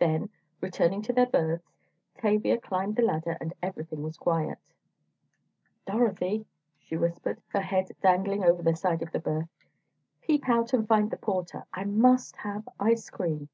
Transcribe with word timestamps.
Then, 0.00 0.30
returning 0.60 1.00
to 1.02 1.12
their 1.12 1.28
berths, 1.28 1.70
Tavia 2.16 2.58
climbed 2.60 2.96
the 2.96 3.02
ladder, 3.02 3.36
and 3.40 3.54
everything 3.62 4.02
was 4.02 4.16
quiet. 4.18 4.58
"Dorothy," 5.86 6.44
she 6.80 6.96
whispered, 6.96 7.40
her 7.50 7.60
head 7.60 7.88
dangling 8.02 8.42
over 8.42 8.62
the 8.62 8.74
side 8.74 9.00
of 9.00 9.12
the 9.12 9.20
berth, 9.20 9.48
"peep 10.22 10.48
out 10.48 10.72
and 10.72 10.88
find 10.88 11.12
the 11.12 11.16
porter. 11.16 11.66
I 11.72 11.84
must 11.84 12.34
have 12.38 12.68
ice 12.80 13.08
cream." 13.10 13.48